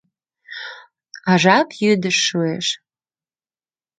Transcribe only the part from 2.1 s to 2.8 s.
шуэш.